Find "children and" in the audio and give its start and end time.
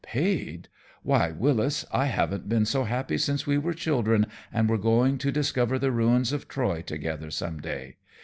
3.75-4.67